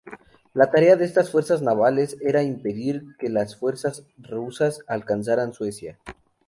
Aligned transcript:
La 0.55 0.65
tarea 0.71 0.95
de 0.95 1.05
estas 1.05 1.29
fuerzas 1.31 1.61
navales 1.61 2.17
era 2.21 2.41
impedir 2.41 3.15
que 3.19 3.29
las 3.29 3.55
fuerzas 3.55 4.01
rusas 4.17 4.81
alcanzaran 4.87 5.53
Suecia. 5.53 5.99